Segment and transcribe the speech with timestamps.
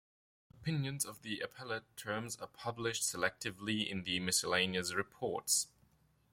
[0.49, 5.67] Opinions of the appellate terms are published selectively in the "Miscellaneous Reports".